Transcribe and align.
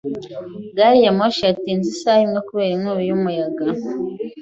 Gariyamoshi 0.77 1.41
yatinze 1.49 1.87
isaha 1.93 2.21
imwe 2.25 2.39
kubera 2.47 2.71
inkubi 2.75 3.03
y'umuyaga. 3.09 3.65